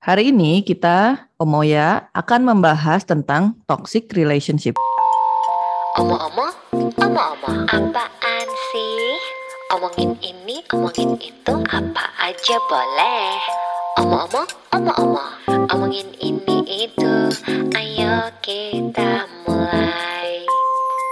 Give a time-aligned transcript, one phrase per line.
[0.00, 4.72] Hari ini kita, Omoya, akan membahas tentang toxic relationship.
[6.00, 6.56] Omong-omong,
[6.96, 9.20] omong-omong, apaan sih?
[9.76, 13.28] Omongin ini, omongin itu, apa aja boleh.
[14.00, 15.32] Omong-omong, omong-omong,
[15.68, 17.14] omongin ini itu,
[17.76, 20.48] ayo kita mulai.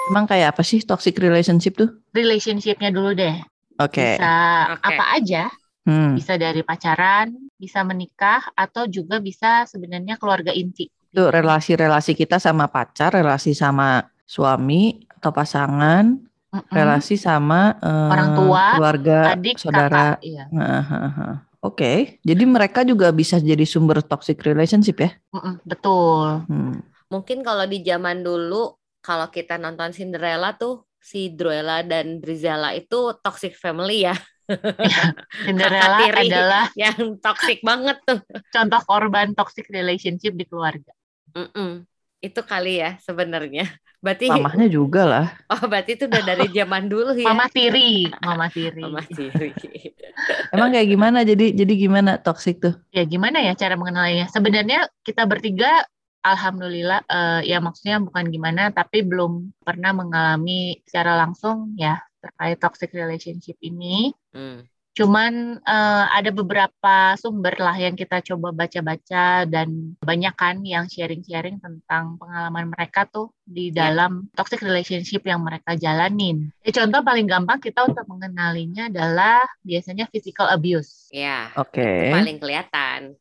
[0.08, 1.92] Emang kayak apa sih toxic relationship tuh?
[2.16, 3.36] relationship-nya dulu deh.
[3.84, 4.16] Oke.
[4.16, 4.32] Bisa
[4.80, 4.80] Oke.
[4.80, 5.52] apa aja,
[5.88, 6.12] Hmm.
[6.12, 10.92] bisa dari pacaran, bisa menikah, atau juga bisa sebenarnya keluarga inti.
[11.08, 16.04] Itu relasi-relasi kita sama pacar, relasi sama suami atau pasangan,
[16.52, 16.68] Mm-mm.
[16.68, 20.20] relasi sama eh, Orang tua, keluarga, adik, saudara.
[20.20, 20.28] kakak.
[20.28, 20.44] Iya.
[20.52, 21.28] Ha, ha.
[21.58, 25.10] Oke, jadi mereka juga bisa jadi sumber toxic relationship ya?
[25.34, 26.46] Mm-mm, betul.
[26.46, 26.78] Hmm.
[27.08, 33.16] Mungkin kalau di zaman dulu kalau kita nonton Cinderella tuh si Druella dan Drizella itu
[33.24, 34.14] toxic family ya.
[35.44, 36.28] Cinderella Kakak tiri.
[36.28, 38.20] adalah Yang toxic banget tuh.
[38.52, 40.92] contoh korban toxic relationship di keluarga.
[41.36, 41.84] Mm-mm.
[42.18, 43.68] Itu kali ya sebenarnya.
[43.98, 45.26] Berarti Mamahnya juga lah.
[45.50, 47.26] oh berarti itu udah dari zaman dulu ya.
[47.34, 48.82] Mama tiri, mama tiri.
[48.82, 49.50] Mama tiri.
[50.54, 51.18] Emang kayak gimana?
[51.26, 52.74] Jadi jadi gimana toxic tuh?
[52.94, 54.26] Ya gimana ya cara mengenalinya?
[54.30, 55.82] Sebenarnya kita bertiga
[56.22, 62.90] alhamdulillah eh, ya maksudnya bukan gimana tapi belum pernah mengalami secara langsung ya terkait toxic
[62.92, 64.10] relationship ini.
[64.34, 64.66] Hmm.
[64.98, 71.62] Cuman eh, ada beberapa sumber lah yang kita coba baca-baca dan banyak kan yang sharing-sharing
[71.62, 73.94] tentang pengalaman mereka tuh di Ya.
[73.94, 76.50] dalam toxic relationship yang mereka jalanin.
[76.66, 81.06] Ya, contoh paling gampang kita untuk mengenalinya adalah biasanya physical abuse.
[81.14, 81.78] Ya, Oke.
[81.78, 83.14] itu paling kelihatan.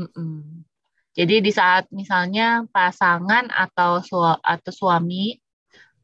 [0.00, 0.64] Mm-mm.
[1.12, 5.36] Jadi di saat misalnya pasangan atau sua- atau suami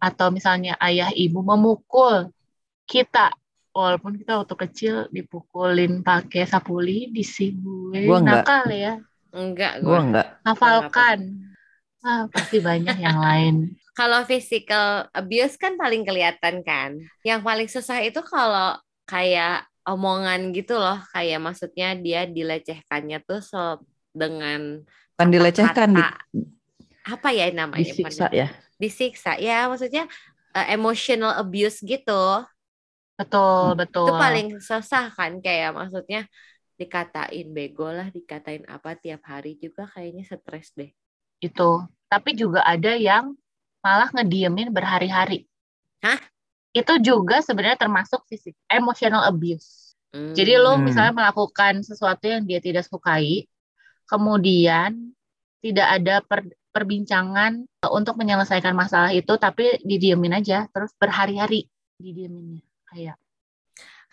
[0.05, 2.28] atau misalnya ayah ibu memukul
[2.84, 3.33] kita
[3.72, 8.44] walaupun kita waktu kecil dipukulin pakai sapuli, Gua enggak.
[8.44, 8.94] nakal ya,
[9.34, 10.00] Enggak Gua gua.
[10.05, 10.27] enggak.
[10.47, 11.19] hafalkan.
[12.05, 13.55] Ah, pasti banyak yang lain.
[13.98, 16.98] Kalau physical abuse kan paling kelihatan kan.
[17.25, 18.75] Yang paling susah itu kalau
[19.06, 23.78] kayak omongan gitu loh, kayak maksudnya dia dilecehkannya tuh so
[24.10, 24.82] dengan
[25.14, 26.26] Kan dilecehkan, di, kata-kata-
[27.06, 27.87] apa ya namanya?
[27.87, 28.50] disiksa ya.
[28.83, 30.05] Disiksa ya, maksudnya
[30.57, 32.12] uh, emotional abuse gitu.
[33.19, 34.11] Betul, betul.
[34.11, 36.21] Itu paling susah kan kayak maksudnya
[36.81, 40.91] dikatain bego lah, dikatain apa tiap hari juga kayaknya stres deh.
[41.49, 41.71] Itu.
[42.11, 43.25] Tapi juga ada yang
[43.85, 45.47] malah ngediemin berhari-hari.
[46.03, 46.21] Hah?
[46.75, 49.95] Itu juga sebenarnya termasuk fisik, emotional abuse.
[50.35, 50.83] Jadi lo Hmm.
[50.83, 53.47] misalnya melakukan sesuatu yang dia tidak sukai,
[54.11, 55.15] kemudian
[55.64, 61.64] tidak ada per- perbincangan untuk menyelesaikan masalah itu, tapi didiemin aja, terus berhari-hari
[61.97, 62.60] didieminnya.
[62.84, 63.16] Kayak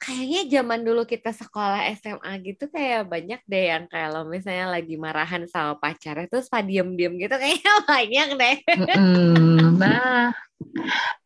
[0.01, 5.45] Kayaknya zaman dulu kita sekolah SMA gitu kayak banyak deh yang kalau misalnya lagi marahan
[5.45, 8.55] sama pacarnya terus pada diem-diem gitu kayaknya banyak deh.
[8.81, 9.77] Mm-mm.
[9.81, 10.33] Nah,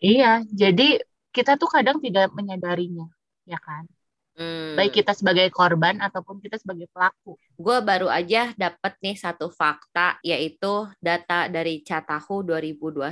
[0.04, 0.44] iya.
[0.52, 1.00] Jadi
[1.32, 3.08] kita tuh kadang tidak menyadarinya,
[3.48, 3.88] ya kan?
[4.36, 4.76] Hmm.
[4.76, 7.40] Baik kita sebagai korban ataupun kita sebagai pelaku.
[7.56, 13.08] Gue baru aja dapat nih satu fakta yaitu data dari Catahu 2021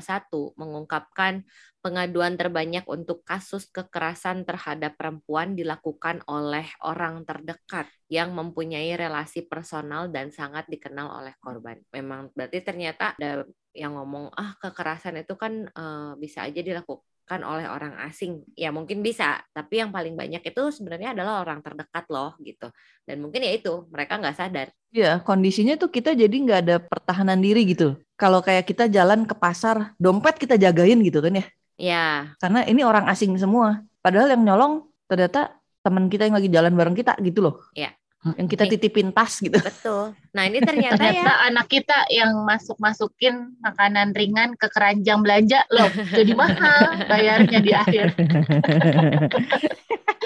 [0.59, 1.47] mengungkapkan
[1.79, 10.11] pengaduan terbanyak untuk kasus kekerasan terhadap perempuan dilakukan oleh orang terdekat yang mempunyai relasi personal
[10.11, 11.79] dan sangat dikenal oleh korban.
[11.95, 17.65] Memang berarti ternyata ada yang ngomong ah kekerasan itu kan eh, bisa aja dilakukan oleh
[17.71, 18.43] orang asing.
[18.53, 22.67] Ya mungkin bisa, tapi yang paling banyak itu sebenarnya adalah orang terdekat loh gitu.
[23.07, 24.67] Dan mungkin ya itu mereka nggak sadar.
[24.91, 27.95] Iya, kondisinya tuh kita jadi nggak ada pertahanan diri gitu.
[28.19, 31.45] Kalau kayak kita jalan ke pasar, dompet kita jagain gitu kan ya.
[31.73, 32.05] Ya,
[32.37, 33.81] Karena ini orang asing semua.
[34.03, 37.55] Padahal yang nyolong ternyata teman kita yang lagi jalan bareng kita gitu loh.
[37.73, 37.91] Iya.
[38.23, 39.59] Yang kita titipin tas gitu.
[39.59, 40.15] betul.
[40.31, 45.91] Nah ini ternyata Ternyata ya, anak kita yang masuk-masukin makanan ringan ke keranjang belanja loh,
[46.15, 48.15] jadi mahal bayarnya di akhir.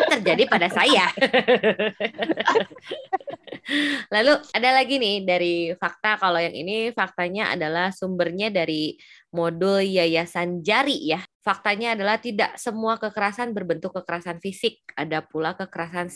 [0.08, 1.12] terjadi pada saya.
[4.08, 8.96] Lalu ada lagi nih dari fakta kalau yang ini faktanya adalah sumbernya dari
[9.36, 11.20] modul Yayasan Jari ya.
[11.44, 16.08] Faktanya adalah tidak semua kekerasan berbentuk kekerasan fisik, ada pula kekerasan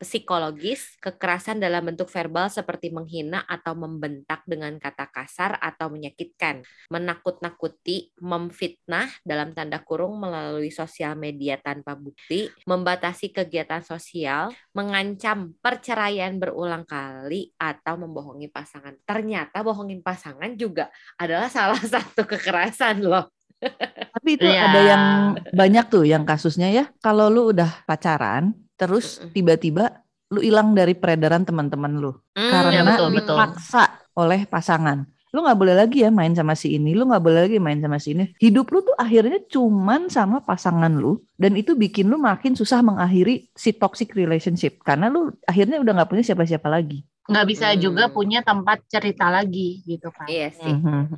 [0.00, 8.16] psikologis, kekerasan dalam bentuk verbal seperti menghina atau membentak dengan kata kasar atau menyakitkan, menakut-nakuti,
[8.18, 16.88] memfitnah dalam tanda kurung melalui sosial media tanpa bukti, membatasi kegiatan sosial, mengancam perceraian berulang
[16.88, 18.96] kali atau membohongi pasangan.
[19.04, 20.88] Ternyata bohongin pasangan juga
[21.20, 23.28] adalah salah satu kekerasan loh.
[23.60, 24.72] Tapi itu Iya.
[24.72, 25.04] ada yang
[25.52, 26.88] banyak tuh yang kasusnya ya.
[27.04, 30.00] Kalau lu udah pacaran, terus tiba-tiba
[30.30, 33.36] lu hilang dari peredaran teman-teman lu Hmm, karena ya, betul, betul.
[33.36, 33.82] dipaksa
[34.16, 35.04] oleh pasangan.
[35.30, 38.02] Lu nggak boleh lagi ya main sama si ini, lu nggak boleh lagi main sama
[38.02, 38.34] si ini.
[38.40, 43.46] Hidup lu tuh akhirnya cuman sama pasangan lu dan itu bikin lu makin susah mengakhiri
[43.54, 47.04] si toxic relationship karena lu akhirnya udah nggak punya siapa-siapa lagi.
[47.30, 47.78] nggak bisa Hmm.
[47.78, 50.26] juga punya tempat cerita lagi gitu kan.
[50.26, 50.74] Iya sih.
[50.74, 51.14] Mhm.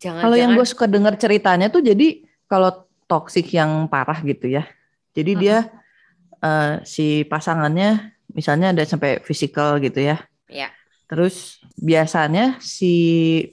[0.00, 4.64] Jangan Kalau yang gue suka denger ceritanya tuh jadi kalau toxic yang parah gitu ya.
[5.12, 5.40] Jadi Mhm.
[5.40, 5.56] dia
[6.42, 10.20] eh, si pasangannya misalnya ada sampai physical gitu ya.
[10.50, 10.68] Iya.
[11.06, 12.94] Terus biasanya si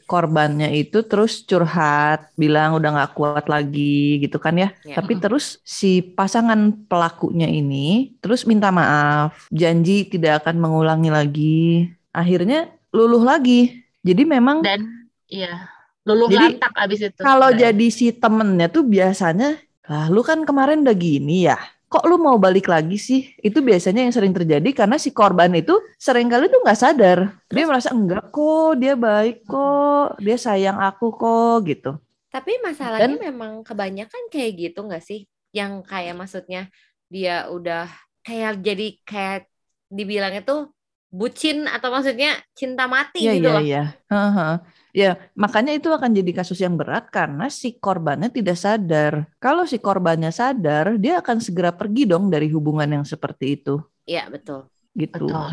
[0.10, 4.74] korbannya itu terus curhat, bilang udah nggak kuat lagi gitu kan ya.
[4.82, 4.98] Ya.
[4.98, 11.66] Tapi terus si pasangan pelakunya ini terus minta maaf, janji tidak akan mengulangi lagi.
[12.10, 13.86] Akhirnya luluh lagi.
[14.02, 15.70] Jadi memang Dan iya
[16.04, 17.20] luluh Jadi, lantak abis itu.
[17.24, 19.56] kalau jadi si temennya tuh biasanya,
[19.88, 21.56] lah lu kan kemarin udah gini ya,
[21.94, 23.38] kok lu mau balik lagi sih?
[23.38, 27.38] Itu biasanya yang sering terjadi karena si korban itu sering kali tuh nggak sadar.
[27.54, 32.02] Dia merasa enggak kok, dia baik kok, dia sayang aku kok gitu.
[32.34, 35.30] Tapi masalahnya memang kebanyakan kayak gitu nggak sih?
[35.54, 36.74] Yang kayak maksudnya
[37.06, 37.86] dia udah
[38.26, 39.46] kayak jadi kayak
[39.94, 40.74] dibilangnya tuh
[41.14, 43.62] bucin atau maksudnya cinta mati Iya gitu iya loh.
[43.62, 43.84] iya.
[44.10, 44.54] Heeh.
[44.94, 49.14] Ya, makanya itu akan jadi kasus yang berat karena si korbannya tidak sadar.
[49.42, 53.82] Kalau si korbannya sadar, dia akan segera pergi dong dari hubungan yang seperti itu.
[54.06, 54.70] Iya betul.
[54.94, 55.26] Gitu.
[55.26, 55.50] Betul.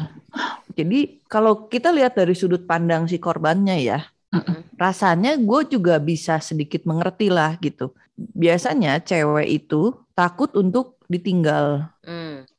[0.77, 3.99] Jadi kalau kita lihat dari sudut pandang si korbannya ya,
[4.33, 4.77] Mm-mm.
[4.77, 7.97] rasanya gue juga bisa sedikit mengerti lah gitu.
[8.17, 11.89] Biasanya cewek itu takut untuk ditinggal.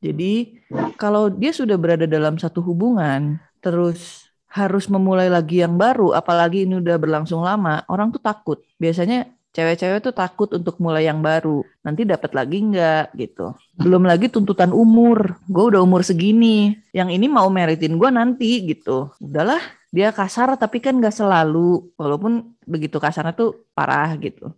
[0.01, 0.63] Jadi
[0.95, 6.83] kalau dia sudah berada dalam satu hubungan, terus harus memulai lagi yang baru, apalagi ini
[6.83, 8.59] udah berlangsung lama, orang tuh takut.
[8.75, 11.63] Biasanya cewek-cewek tuh takut untuk mulai yang baru.
[11.83, 13.55] Nanti dapat lagi nggak gitu.
[13.79, 15.39] Belum lagi tuntutan umur.
[15.47, 16.75] Gue udah umur segini.
[16.95, 19.11] Yang ini mau meritin gue nanti gitu.
[19.19, 19.59] Udahlah,
[19.91, 21.91] dia kasar tapi kan nggak selalu.
[21.99, 24.51] Walaupun begitu kasarnya tuh parah gitu.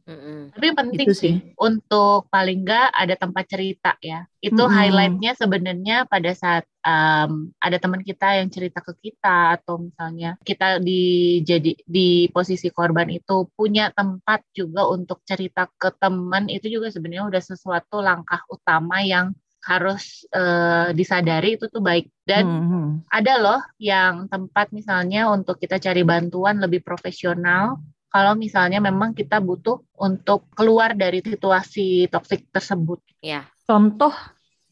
[0.43, 0.53] Mm-mm.
[0.53, 1.33] Tapi penting Itu sih.
[1.39, 1.55] sih.
[1.55, 4.27] untuk paling nggak ada tempat cerita ya.
[4.43, 4.75] Itu Mm-mm.
[4.75, 10.83] highlightnya sebenarnya pada saat um, ada teman kita yang cerita ke kita atau misalnya kita
[10.83, 16.91] di jadi di posisi korban itu punya tempat juga untuk cerita ke teman itu juga
[16.91, 19.31] sebenarnya udah sesuatu langkah utama yang
[19.63, 23.07] harus eh, disadari itu tuh baik dan Mhm.
[23.07, 27.79] ada loh yang tempat misalnya untuk kita cari bantuan lebih profesional
[28.13, 33.01] kalau misalnya memang kita butuh untuk keluar dari situasi toksik tersebut.
[33.25, 33.49] Ya.
[33.65, 34.13] contoh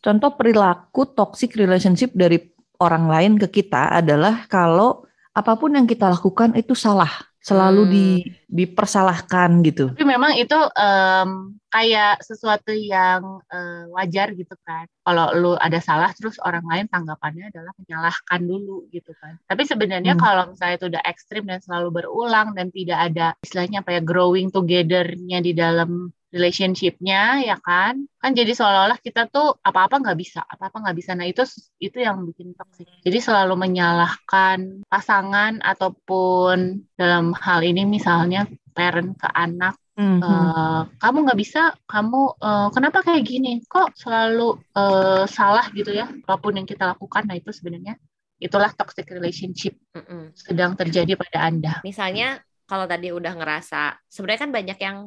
[0.03, 2.37] contoh perilaku toxic relationship dari
[2.77, 7.91] orang lain ke kita adalah kalau apa pun yang kita lakukan itu salah selalu Hmm.
[7.95, 8.05] di
[8.51, 11.29] dipersalahkan gitu Tapi memang itu em,
[11.73, 14.85] kayak sesuatu yang eh, wajar gitu kan.
[15.03, 19.35] Kalau lu ada salah terus orang lain tanggapannya adalah menyalahkan dulu gitu kan.
[19.49, 20.21] Tapi sebenarnya Hmm.
[20.23, 24.47] kalau misalnya itu udah ekstrim dan selalu berulang dan tidak ada istilahnya apa ya growing
[24.55, 25.89] together-nya di dalam
[26.31, 31.27] relationship-nya ya kan kan jadi seolah-olah kita tuh apa-apa nggak bisa apa-apa nggak bisa nah
[31.27, 31.43] itu
[31.83, 39.27] itu yang bikin toxic jadi selalu menyalahkan pasangan ataupun dalam hal ini misalnya parent ke
[39.27, 40.23] anak Mhm.
[40.23, 43.59] Eh, kamu nggak bisa, kamu eh, kenapa kayak gini?
[43.67, 46.07] Kok selalu eh, salah gitu ya?
[46.07, 47.99] Apa pun yang kita lakukan, nah itu sebenarnya
[48.41, 50.33] itulah toxic relationship Mm-mm.
[50.33, 51.73] sedang terjadi pada Anda.
[51.85, 54.97] Misalnya kalau tadi udah ngerasa, sebenarnya kan banyak yang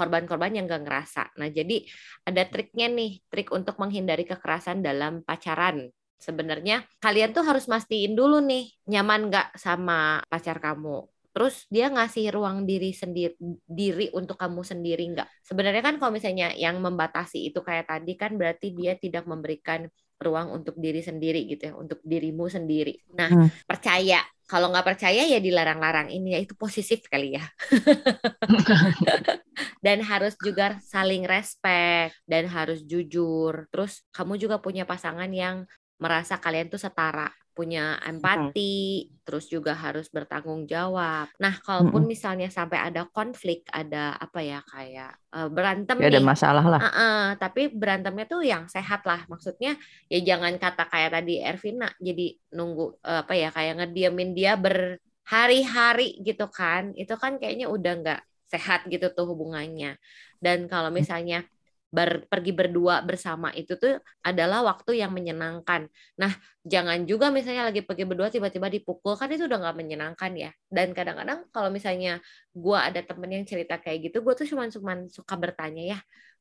[0.00, 1.36] korban-korban yang gak ngerasa.
[1.36, 1.84] Nah, jadi
[2.24, 5.92] ada triknya nih, trik untuk menghindari kekerasan dalam pacaran.
[6.16, 11.04] Sebenarnya kalian tuh harus mastiin dulu nih, nyaman gak sama pacar kamu.
[11.36, 13.36] Terus dia ngasih ruang diri sendiri
[13.68, 15.46] diri untuk kamu sendiri nggak?
[15.46, 19.86] Sebenarnya kan kalau misalnya yang membatasi itu kayak tadi kan berarti dia tidak memberikan
[20.18, 22.98] ruang untuk diri sendiri gitu ya, untuk dirimu sendiri.
[23.14, 23.48] Nah, Hmm.
[23.62, 27.44] percaya kalau nggak percaya ya dilarang-larang ini ya itu posesif kali ya
[29.80, 33.66] dan harus juga saling respect dan harus jujur.
[33.72, 35.64] Terus kamu juga punya pasangan yang
[36.00, 41.28] merasa kalian tuh setara punya empati terus juga harus bertanggung jawab.
[41.42, 46.24] Nah kalaupun misalnya sampai ada konflik ada apa ya kayak eh, berantem Ya, ada nih.
[46.24, 46.80] masalah lah.
[46.80, 49.20] Heeh, tapi berantemnya tuh yang sehat lah.
[49.28, 49.76] Maksudnya
[50.08, 56.16] ya jangan kata kayak tadi Ervina jadi nunggu eh, apa ya kayak ngediamin dia berhari-hari
[56.24, 56.96] gitu kan.
[56.96, 58.20] Itu kan kayaknya udah nggak
[58.52, 59.96] sehat gitu tuh hubungannya.
[60.42, 61.46] Dan kalau misalnya
[61.90, 65.90] ber- pergi berdua bersama itu tuh adalah waktu yang menyenangkan.
[66.22, 70.50] Nah, jangan juga misalnya lagi pergi berdua tiba-tiba dipukul kan itu udah nggak menyenangkan ya.
[70.70, 72.22] Dan kadang-kadang kalau misalnya
[72.54, 75.98] gua ada temen yang cerita kayak gitu, gue tuh cuma cuman suka bertanya ya,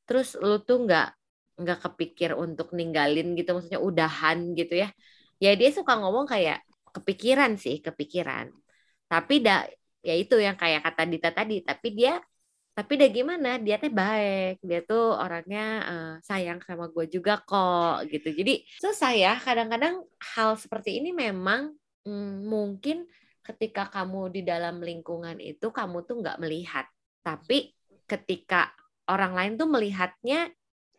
[0.08, 1.08] terus lu tuh nggak
[1.60, 4.88] nggak kepikir untuk ninggalin gitu maksudnya udahan gitu ya
[5.44, 6.64] ya dia suka ngomong kayak
[6.96, 8.48] kepikiran sih kepikiran
[9.12, 9.66] tapi dah
[10.00, 12.20] ya itu yang kayak kata Dita tadi tapi dia
[12.80, 13.60] tapi dia gimana?
[13.60, 18.32] Dia teh baik dia tuh orangnya uh, sayang sama gue juga kok gitu.
[18.32, 21.76] Jadi susah ya kadang-kadang hal seperti ini memang
[22.08, 23.04] hmm, mungkin
[23.44, 26.88] ketika kamu di dalam lingkungan itu kamu tuh nggak melihat.
[27.20, 27.76] Tapi
[28.08, 28.72] ketika
[29.12, 30.48] orang lain tuh melihatnya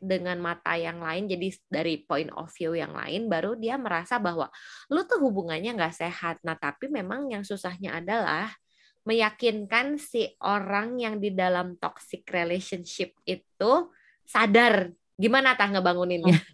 [0.00, 4.48] dengan mata yang lain jadi dari point of view yang lain baru dia merasa bahwa
[4.92, 6.44] lu tuh hubungannya nggak sehat.
[6.44, 8.52] Nah tapi memang yang susahnya adalah
[9.04, 13.72] meyakinkan si orang yang di dalam toxic relationship itu
[14.28, 16.38] sadar gimana tah ngebanguninnya.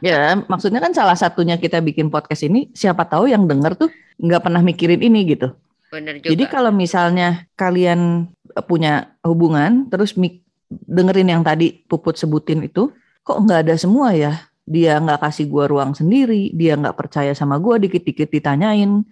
[0.00, 4.40] Ya, maksudnya kan salah satunya kita bikin podcast ini siapa tahu yang denger tuh nggak
[4.40, 5.52] pernah mikirin ini gitu.
[5.92, 6.32] Bener juga.
[6.32, 8.32] Jadi kalau misalnya kalian
[8.64, 12.92] punya hubungan terus mik dengerin yang tadi Puput sebutin itu,
[13.24, 14.48] kok nggak ada semua ya?
[14.68, 19.04] Dia nggak kasih gua ruang sendiri, dia nggak percaya sama gua, dikit-dikit ditanyain,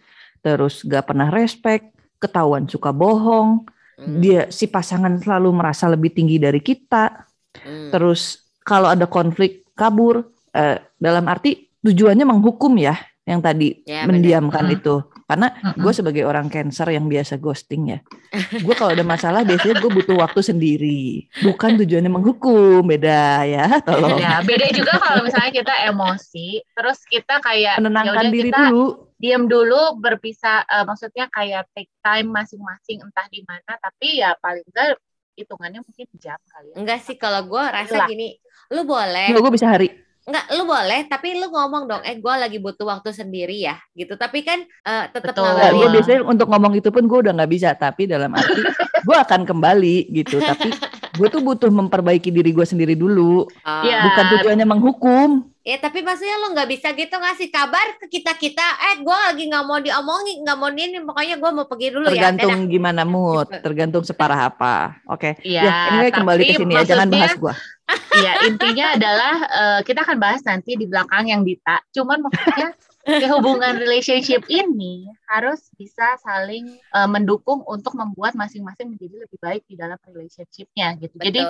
[0.45, 3.65] terus nggak pernah respect, ketahuan suka bohong,
[4.01, 4.19] hmm.
[4.21, 7.27] dia si pasangan selalu merasa lebih tinggi dari kita.
[7.61, 7.91] Hmm.
[7.93, 14.65] Terus kalau ada konflik kabur eh, dalam arti tujuannya menghukum ya yang tadi ya, mendiamkan
[14.71, 14.79] bener.
[14.79, 14.97] itu.
[15.27, 17.99] Karena gue sebagai orang cancer yang biasa ghosting ya,
[18.63, 24.23] gue kalau ada masalah biasanya gue butuh waktu sendiri, bukan tujuannya menghukum, beda ya, tolong.
[24.23, 29.49] Ya, beda juga kalau misalnya kita emosi, terus kita kayak menenangkan diri kita, dulu diam
[29.49, 35.01] dulu berpisah uh, maksudnya kayak take time masing-masing entah di mana tapi ya paling enggak
[35.37, 36.77] hitungannya mungkin jam kali ya.
[36.81, 38.09] Enggak sih kalau gue rasa Itulah.
[38.09, 38.29] gini,
[38.73, 39.29] lu boleh.
[39.31, 39.89] Enggak, gue bisa hari.
[40.27, 44.19] Enggak, lu boleh, tapi lu ngomong dong, eh gue lagi butuh waktu sendiri ya, gitu.
[44.19, 45.79] Tapi kan uh, tetap ngabarin.
[45.79, 48.59] Gue biasanya untuk ngomong itu pun gue udah nggak bisa, tapi dalam arti
[49.07, 50.43] gue akan kembali gitu.
[50.43, 50.73] Tapi
[51.17, 53.83] gue tuh butuh memperbaiki diri gue sendiri dulu, oh.
[53.83, 55.51] bukan tujuannya menghukum.
[55.67, 59.51] Ya tapi maksudnya lo nggak bisa gitu ngasih kabar ke kita kita, eh gue lagi
[59.51, 62.31] nggak mau diomongin, nggak mau ini, pokoknya gue mau pergi dulu tergantung ya.
[62.39, 63.63] Tergantung gimana mood, gitu.
[63.67, 65.03] tergantung separah apa.
[65.11, 65.35] Oke.
[65.43, 65.59] Okay.
[65.59, 67.55] Ya, ya ini kembali ke sini ya, jangan bahas gue.
[68.17, 71.83] Iya intinya adalah uh, kita akan bahas nanti di belakang yang Dita.
[71.91, 72.75] Cuman maksudnya
[73.07, 79.79] hubungan relationship ini harus bisa saling uh, mendukung untuk membuat masing-masing menjadi lebih baik di
[79.79, 81.15] dalam relationshipnya gitu.
[81.15, 81.27] Betul.
[81.31, 81.41] Jadi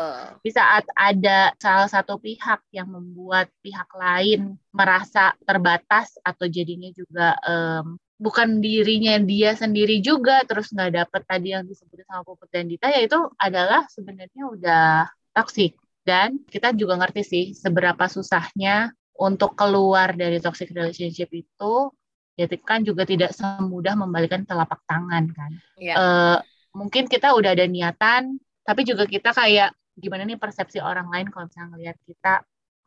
[0.44, 7.36] di saat ada salah satu pihak yang membuat pihak lain merasa terbatas atau jadinya juga
[7.48, 12.64] um, bukan dirinya dia sendiri juga terus nggak dapet tadi yang disebut sama Puput dan
[12.64, 14.88] Dita ya itu adalah sebenarnya udah
[15.36, 15.76] toksik
[16.08, 21.92] dan kita juga ngerti sih seberapa susahnya untuk keluar dari toxic relationship itu
[22.37, 25.50] ya kan juga tidak semudah membalikan telapak tangan kan.
[25.80, 25.94] Ya.
[25.96, 26.38] Uh,
[26.76, 31.49] mungkin kita udah ada niatan, tapi juga kita kayak gimana nih persepsi orang lain kalau
[31.49, 32.35] misalnya ngelihat kita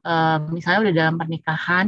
[0.06, 1.86] uh, misalnya udah dalam pernikahan,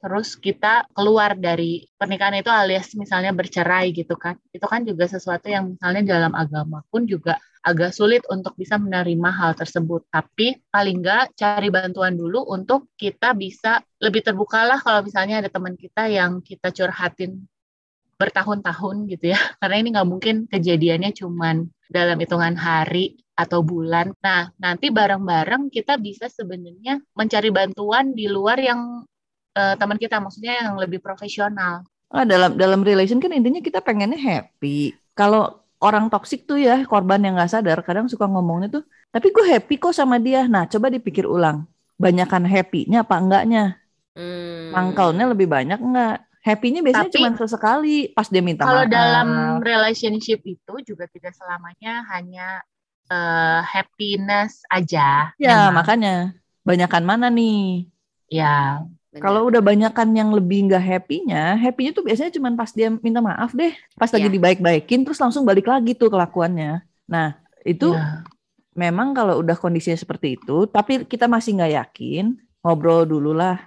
[0.00, 4.40] terus kita keluar dari pernikahan itu alias misalnya bercerai gitu kan.
[4.48, 9.30] Itu kan juga sesuatu yang misalnya dalam agama pun juga agak sulit untuk bisa menerima
[9.34, 10.06] hal tersebut.
[10.06, 15.50] Tapi paling nggak cari bantuan dulu untuk kita bisa lebih terbuka lah kalau misalnya ada
[15.50, 17.42] teman kita yang kita curhatin
[18.14, 19.40] bertahun-tahun gitu ya.
[19.60, 24.14] Karena ini nggak mungkin kejadiannya cuman dalam hitungan hari atau bulan.
[24.22, 29.04] Nah, nanti bareng-bareng kita bisa sebenarnya mencari bantuan di luar yang
[29.58, 31.84] uh, teman kita, maksudnya yang lebih profesional.
[32.14, 34.94] Oh, dalam dalam relation kan intinya kita pengennya happy.
[35.12, 39.44] Kalau orang toksik tuh ya korban yang nggak sadar kadang suka ngomongnya tuh tapi gue
[39.48, 40.44] happy kok sama dia.
[40.44, 41.64] Nah coba dipikir ulang
[41.96, 43.80] banyakkan happy-nya apa enggaknya?
[44.16, 44.72] Hmm.
[44.72, 46.24] mangkalnya lebih banyak enggak?
[46.40, 52.64] Happy-nya biasanya cuma sesekali pas dia minta kalau dalam relationship itu juga tidak selamanya hanya
[53.12, 55.84] uh, happiness aja ya memang.
[55.84, 56.14] makanya
[56.64, 57.90] banyakkan mana nih?
[58.32, 58.80] Ya
[59.22, 63.52] kalau udah banyakan yang lebih nggak happy-nya, happy-nya tuh biasanya cuma pas dia minta maaf
[63.56, 64.34] deh, pas lagi yeah.
[64.34, 66.84] dibaik-baikin terus langsung balik lagi tuh kelakuannya.
[67.08, 68.22] Nah, itu yeah.
[68.76, 73.60] memang kalau udah kondisinya seperti itu, tapi kita masih nggak yakin, ngobrol dulu lah,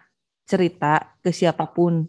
[0.50, 2.08] cerita ke siapa pun,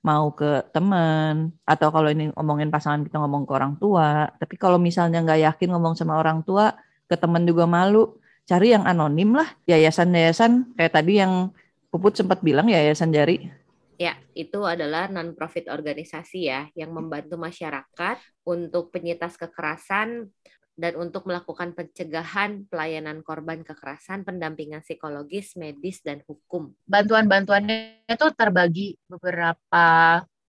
[0.00, 4.32] mau ke teman atau kalau ini ngomongin pasangan kita ngomong ke orang tua.
[4.40, 6.72] Tapi kalau misalnya nggak yakin ngomong sama orang tua,
[7.04, 8.16] ke teman juga malu,
[8.48, 11.52] cari yang anonim lah, yayasan-yayasan kayak tadi yang
[11.90, 13.50] Puput sempat bilang ya Yayasan Jari.
[13.98, 18.16] Ya, itu adalah non-profit organisasi ya yang membantu masyarakat
[18.46, 20.30] untuk penyintas kekerasan
[20.78, 26.72] dan untuk melakukan pencegahan pelayanan korban kekerasan, pendampingan psikologis, medis, dan hukum.
[26.88, 29.84] Bantuan-bantuannya itu terbagi beberapa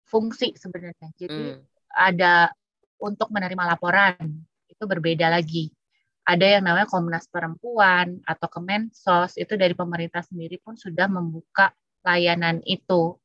[0.08, 1.14] fungsi sebenarnya.
[1.20, 1.62] Jadi hmm.
[1.94, 2.50] ada
[2.98, 4.18] untuk menerima laporan,
[4.72, 5.75] itu berbeda lagi
[6.26, 11.70] ada yang namanya Komnas Perempuan atau Kemensos itu dari pemerintah sendiri pun sudah membuka
[12.02, 13.18] layanan itu.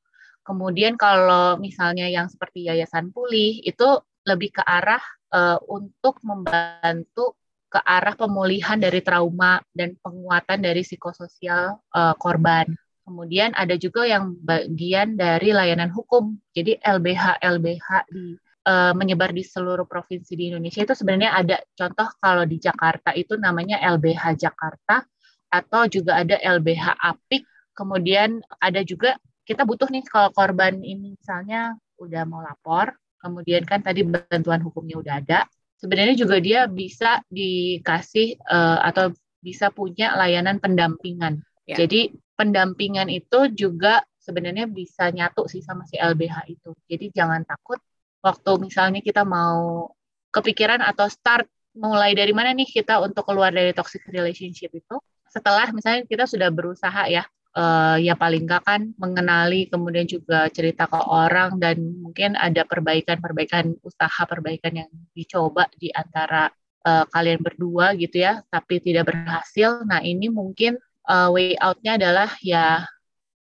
[0.45, 3.89] Kemudian kalau misalnya yang seperti yayasan pulih itu
[4.29, 5.01] lebih ke arah
[5.33, 7.41] uh, untuk membantu
[7.71, 12.69] ke arah pemulihan dari trauma dan penguatan dari psikososial uh, korban.
[13.07, 16.37] Kemudian ada juga yang bagian dari layanan hukum.
[16.53, 18.37] Jadi LBH LBH di
[18.67, 23.37] uh, menyebar di seluruh provinsi di Indonesia itu sebenarnya ada contoh kalau di Jakarta itu
[23.41, 25.05] namanya LBH Jakarta
[25.51, 27.45] atau juga ada LBH Apik.
[27.75, 29.17] Kemudian ada juga
[29.49, 34.97] kita butuh nih kalau korban ini misalnya udah mau lapor, kemudian kan tadi bantuan hukumnya
[35.01, 35.41] udah ada,
[35.81, 41.41] sebenarnya juga dia bisa dikasih uh, atau bisa punya layanan pendampingan.
[41.65, 41.81] Ya.
[41.83, 46.77] Jadi pendampingan itu juga sebenarnya bisa nyatu sih sama si LBH itu.
[46.87, 47.81] Jadi jangan takut
[48.21, 49.91] waktu misalnya kita mau
[50.31, 54.97] kepikiran atau start mulai dari mana nih kita untuk keluar dari toxic relationship itu.
[55.31, 57.23] Setelah misalnya kita sudah berusaha ya
[57.57, 63.79] uh, ya paling nggak kan mengenali kemudian juga cerita ke orang dan mungkin ada perbaikan-perbaikan
[63.83, 66.51] usaha perbaikan yang dicoba di antara
[66.87, 72.31] uh, kalian berdua gitu ya tapi tidak berhasil nah ini mungkin uh, way outnya adalah
[72.43, 72.87] ya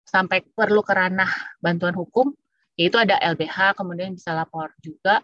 [0.08, 1.28] sampai perlu ke ranah
[1.60, 2.32] bantuan hukum
[2.78, 5.18] yaitu ada LBH kemudian bisa lapor juga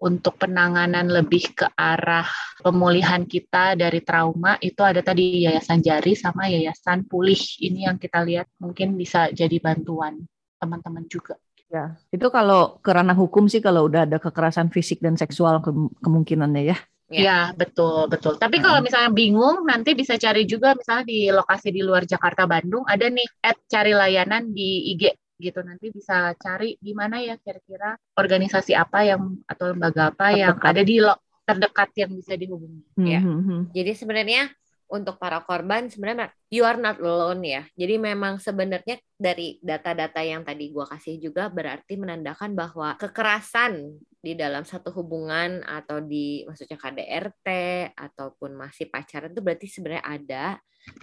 [0.00, 2.24] untuk penanganan lebih ke arah
[2.64, 7.36] pemulihan kita dari trauma itu ada tadi Yayasan Jari sama Yayasan Pulih.
[7.36, 10.24] Ini yang kita lihat mungkin bisa jadi bantuan
[10.56, 11.36] teman-teman juga.
[11.70, 15.70] Ya, itu kalau ke ranah hukum sih kalau udah ada kekerasan fisik dan seksual ke
[16.00, 16.76] kemungkinannya ya.
[17.10, 18.38] Ya, betul, betul.
[18.38, 22.86] Tapi kalau misalnya bingung, nanti bisa cari juga misalnya di lokasi di luar Jakarta, Bandung,
[22.86, 27.96] ada nih at cari layanan di IG gitu nanti bisa cari di mana ya kira-kira
[28.14, 30.40] organisasi apa yang atau lembaga apa terdekat.
[30.44, 31.14] yang ada di lo,
[31.48, 33.20] terdekat yang bisa dihubungi hmm, ya.
[33.24, 33.60] Hmm, hmm.
[33.72, 34.42] Jadi sebenarnya
[34.90, 37.62] untuk para korban sebenarnya you are not alone ya.
[37.78, 44.36] Jadi memang sebenarnya dari data-data yang tadi gua kasih juga berarti menandakan bahwa kekerasan di
[44.36, 47.48] dalam satu hubungan atau di maksudnya KDRT
[47.96, 50.46] ataupun masih pacaran itu berarti sebenarnya ada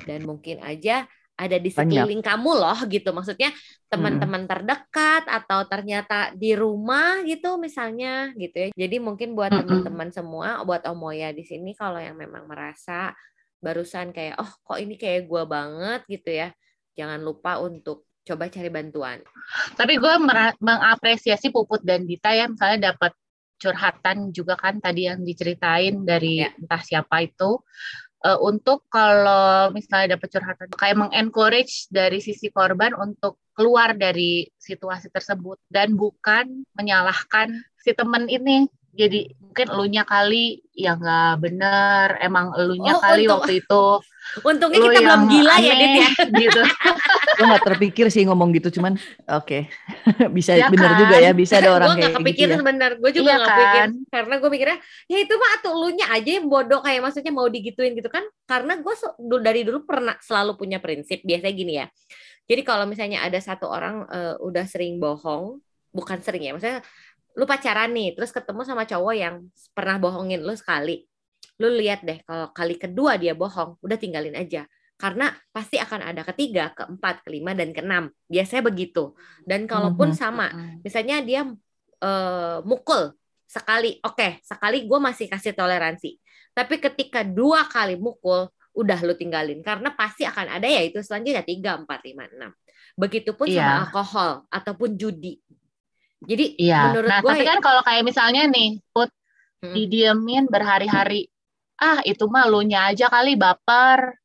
[0.06, 2.34] dan mungkin aja ada di sekeliling Banyak.
[2.34, 3.54] kamu loh gitu maksudnya
[3.88, 4.50] teman-teman hmm.
[4.50, 9.60] terdekat atau ternyata di rumah gitu misalnya gitu ya jadi mungkin buat hmm.
[9.62, 13.14] teman-teman semua buat Omoya di sini kalau yang memang merasa
[13.62, 16.50] barusan kayak oh kok ini kayak gue banget gitu ya
[16.98, 19.22] jangan lupa untuk coba cari bantuan
[19.78, 20.14] tapi gue
[20.60, 23.14] mengapresiasi Puput dan Dita ya misalnya dapat
[23.58, 26.54] curhatan juga kan tadi yang diceritain dari ya.
[26.54, 27.58] entah siapa itu
[28.26, 35.10] uh, untuk kalau misalnya dapat curhatan kayak mengencourage dari sisi korban untuk keluar dari situasi
[35.10, 38.70] tersebut dan bukan menyalahkan si temen ini.
[38.98, 43.86] Jadi mungkin elunya kali ya nggak bener emang elunya oh, kali untung, waktu itu
[44.50, 46.10] untungnya kita belum gila ya, aneh, ya Dit ya.
[46.42, 46.62] gitu
[47.38, 48.98] gue nggak terpikir sih ngomong gitu cuman
[49.30, 49.62] oke okay.
[50.38, 51.00] bisa ya bener kan?
[51.06, 52.66] juga ya bisa ada orang gue nggak kepikiran gitu ya.
[52.66, 53.90] bener gue juga iya iya kan?
[54.10, 57.94] karena gue mikirnya ya itu mah atau elunya aja yang bodoh kayak maksudnya mau digituin
[57.94, 58.94] gitu kan karena gue
[59.40, 61.86] dari dulu pernah selalu punya prinsip biasanya gini ya
[62.50, 65.62] jadi kalau misalnya ada satu orang uh, udah sering bohong
[65.94, 66.82] bukan sering ya maksudnya
[67.38, 69.46] lu pacaran nih terus ketemu sama cowok yang
[69.78, 71.06] pernah bohongin lu sekali
[71.62, 74.66] lu lihat deh kalau kali kedua dia bohong udah tinggalin aja
[74.98, 78.10] karena pasti akan ada ketiga, keempat, kelima dan keenam.
[78.26, 79.14] Biasanya begitu.
[79.46, 80.22] Dan kalaupun mm-hmm.
[80.22, 80.50] sama,
[80.82, 81.46] misalnya dia
[82.02, 83.14] uh, mukul
[83.46, 86.18] sekali, oke, okay, sekali gue masih kasih toleransi.
[86.58, 91.42] Tapi ketika dua kali mukul, udah lu tinggalin karena pasti akan ada ya itu selanjutnya
[91.42, 92.54] tiga, empat, lima, enam.
[92.94, 93.62] Begitupun yeah.
[93.62, 95.42] sama alkohol ataupun judi.
[96.22, 96.90] Jadi iya.
[96.90, 99.10] menurut nah, gue tapi kan kalau kayak misalnya nih, put
[99.62, 99.74] hmm.
[99.74, 101.30] didiemin berhari-hari,
[101.78, 104.18] ah itu mah lu nya aja kali baper,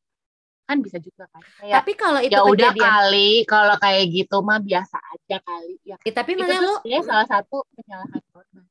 [0.66, 1.42] kan bisa juga kan.
[1.60, 5.74] Kayak, tapi kalau itu ya udah kali, kalau kayak gitu mah biasa aja kali.
[5.84, 6.74] Ya, ya tapi mana lu?
[6.86, 8.64] Ya salah satu penyalahan korban.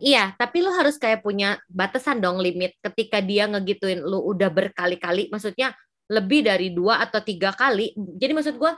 [0.00, 5.28] Iya, tapi lu harus kayak punya batasan dong limit ketika dia ngegituin lu udah berkali-kali,
[5.28, 5.76] maksudnya
[6.08, 7.92] lebih dari dua atau tiga kali.
[7.96, 8.72] Jadi maksud gue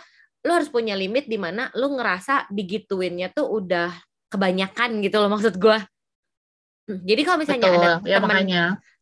[0.47, 3.91] lu harus punya limit di mana lu ngerasa digituinnya tuh udah
[4.31, 5.79] kebanyakan gitu loh maksud gue.
[6.89, 8.45] Hmm, jadi kalau misalnya Betul, ada ya temen,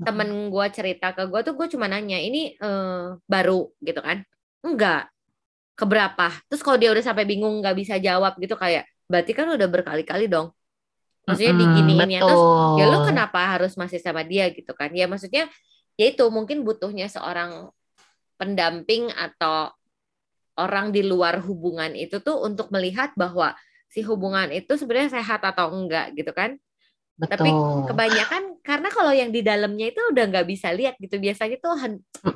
[0.03, 4.27] temen gue cerita ke gue tuh gue cuma nanya ini uh, baru gitu kan?
[4.67, 5.07] Enggak.
[5.79, 6.35] Keberapa?
[6.51, 10.27] Terus kalau dia udah sampai bingung nggak bisa jawab gitu kayak berarti kan udah berkali-kali
[10.27, 10.51] dong.
[11.31, 12.45] Maksudnya hmm, diginiin ya terus
[12.79, 14.91] ya lu kenapa harus masih sama dia gitu kan?
[14.91, 15.47] Ya maksudnya
[15.95, 17.71] ya itu mungkin butuhnya seorang
[18.35, 19.71] pendamping atau
[20.59, 23.55] orang di luar hubungan itu tuh untuk melihat bahwa
[23.87, 26.59] si hubungan itu sebenarnya sehat atau enggak gitu kan.
[27.17, 27.33] Betul.
[27.33, 27.51] Tapi
[27.89, 31.17] kebanyakan karena kalau yang di dalamnya itu udah nggak bisa lihat gitu.
[31.17, 31.73] Biasanya tuh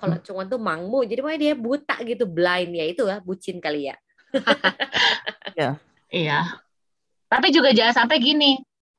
[0.01, 3.93] kalau cuma tuh mangmu, jadi makanya dia buta gitu, blind ya itu lah, bucin kali
[3.93, 3.97] ya.
[5.61, 5.71] ya.
[6.09, 6.39] Iya.
[7.29, 8.57] Tapi juga jangan sampai gini.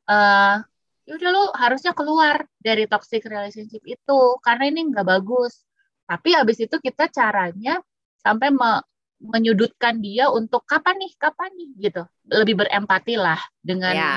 [0.10, 0.56] eh
[1.02, 5.66] ya udah lu harusnya keluar dari toxic relationship itu karena ini nggak bagus.
[6.06, 7.82] Tapi habis itu kita caranya
[8.22, 8.86] sampai me-
[9.22, 12.04] menyudutkan dia untuk kapan nih, kapan nih gitu.
[12.30, 14.14] Lebih berempati lah dengan Ya,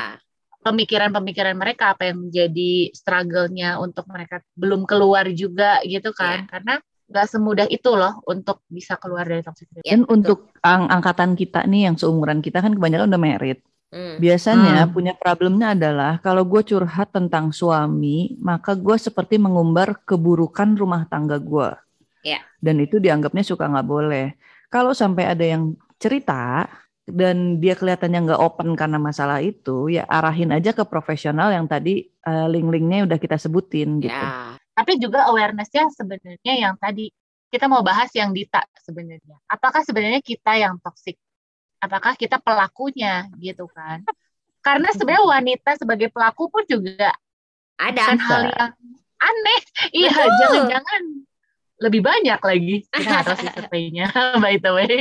[0.65, 6.49] pemikiran-pemikiran mereka apa yang menjadi struggle-nya untuk mereka belum keluar juga gitu kan.
[6.49, 9.85] Karena nggak semudah itu loh untuk bisa keluar dari toxic relationship.
[9.85, 10.15] Ya, Dan betul.
[10.17, 13.61] untuk ang- angkatan kita nih yang seumuran kita kan kebanyakan udah merit.
[13.95, 14.19] Hmm.
[14.19, 14.91] Biasanya Hmm.
[14.91, 21.39] punya problemnya adalah kalau gue curhat tentang suami, maka gue seperti mengumbar keburukan rumah tangga
[21.39, 21.71] gue.
[22.25, 22.41] Ya.
[22.59, 24.35] Dan itu dianggapnya suka nggak boleh.
[24.73, 26.67] Kalau sampai ada yang cerita
[27.05, 32.09] dan dia kelihatannya nggak open karena masalah itu, ya arahin aja ke profesional yang tadi
[32.09, 34.13] eh, link-linknya udah kita sebutin gitu.
[34.13, 37.13] Ya, Tapi juga awareness-nya sebenarnya yang tadi
[37.53, 39.39] kita mau bahas yang Dita sebenarnya.
[39.47, 41.15] Apakah sebenarnya kita yang toxic?
[41.79, 44.03] Apakah kita pelakunya gitu kan?
[44.65, 47.13] Karena sebenarnya wanita sebagai pelaku pun juga
[47.77, 48.01] ada.
[48.01, 48.73] bukan hal yang
[49.21, 49.61] aneh.
[49.93, 50.35] Iya, Betul.
[50.41, 51.03] jangan-jangan
[51.85, 52.75] lebih banyak lagi.
[52.89, 54.07] Kita nggak tahu sih surveinya,
[54.43, 54.97] by the way.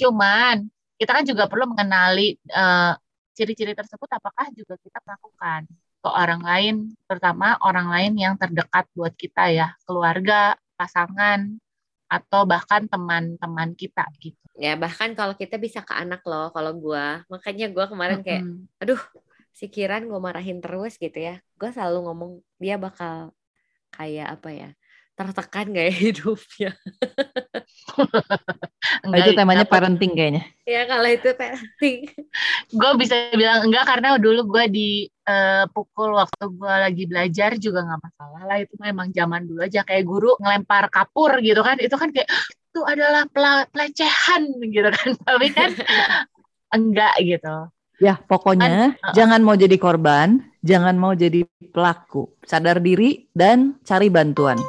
[0.00, 2.92] Cuman kita kan juga perlu mengenali eh,
[3.36, 5.68] ciri-ciri tersebut apakah juga kita melakukan
[6.00, 11.58] ke orang lain, terutama orang lain yang terdekat buat kita ya, keluarga, pasangan,
[12.06, 14.38] atau bahkan teman-teman kita gitu.
[14.56, 17.26] Ya bahkan kalau kita bisa ke anak loh kalau gua.
[17.28, 18.70] Makanya gua kemarin kayak Mm-mm.
[19.56, 21.40] si Kiran gue marahin terus gitu ya.
[21.56, 23.32] Gue selalu ngomong dia bakal
[23.96, 24.68] kayak apa ya?
[25.16, 26.70] Tertekan gak ya hidupnya?
[29.06, 30.42] Nah, itu Enggak, temanya enggak, parenting kayaknya.
[30.62, 31.98] ya kalau itu parenting.
[32.80, 38.42] gue bisa bilang enggak karena dulu gue dipukul waktu gue lagi belajar juga nggak masalah
[38.46, 42.30] lah itu memang zaman dulu aja kayak guru ngelempar kapur gitu kan itu kan kayak
[42.70, 43.26] itu adalah
[43.74, 45.70] pelecehan gitu kan tapi kan
[46.70, 49.12] enggak gitu Ya, pokoknya Kan, uh-uh.
[49.16, 52.28] jangan mau jadi korban, jangan mau jadi pelaku.
[52.44, 54.60] Sadar diri dan cari bantuan.